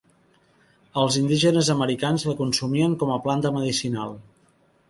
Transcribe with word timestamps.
Els 1.01 1.17
indígenes 1.19 1.69
americans 1.75 2.27
la 2.31 2.37
consumien 2.41 2.99
com 3.05 3.15
a 3.17 3.19
planta 3.29 3.53
medicinal. 3.59 4.19